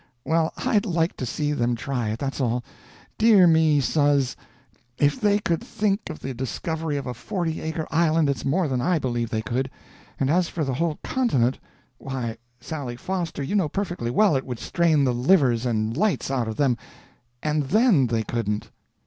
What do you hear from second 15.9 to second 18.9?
lights out of them and then they couldn't!"